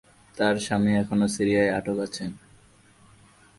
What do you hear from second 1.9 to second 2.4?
আছেন।